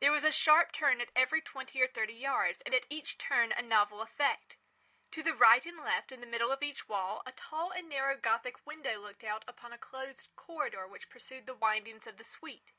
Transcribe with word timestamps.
There 0.00 0.10
was 0.10 0.24
a 0.24 0.32
sharp 0.32 0.72
turn 0.72 1.02
at 1.02 1.10
every 1.14 1.42
twenty 1.42 1.82
or 1.82 1.86
thirty 1.86 2.14
yards, 2.14 2.62
and 2.62 2.74
at 2.74 2.86
each 2.88 3.18
turn 3.18 3.52
a 3.52 3.60
novel 3.60 4.00
effect. 4.00 4.56
To 5.10 5.22
the 5.22 5.34
right 5.34 5.66
and 5.66 5.76
left, 5.76 6.10
in 6.10 6.20
the 6.22 6.26
middle 6.26 6.50
of 6.50 6.62
each 6.62 6.88
wall, 6.88 7.22
a 7.26 7.32
tall 7.32 7.72
and 7.72 7.86
narrow 7.86 8.16
Gothic 8.16 8.64
window 8.66 8.98
looked 8.98 9.22
out 9.22 9.44
upon 9.46 9.74
a 9.74 9.78
closed 9.78 10.28
corridor 10.34 10.86
which 10.88 11.10
pursued 11.10 11.44
the 11.44 11.52
windings 11.52 12.06
of 12.06 12.16
the 12.16 12.24
suite. 12.24 12.72